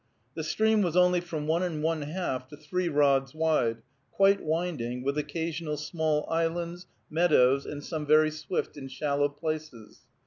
[0.33, 5.03] The stream was only from one and one half to three rods wide, quite winding,
[5.03, 9.99] with occasional small islands, meadows, and some very swift and shallow places.